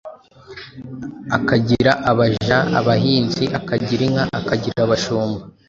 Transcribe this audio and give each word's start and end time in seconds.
akagira 1.37 1.91
abaja, 2.11 2.57
abahinzi, 2.79 3.43
akagira 3.59 4.01
inka, 4.07 4.23
akagira 4.39 4.79
abashumba. 4.85 5.41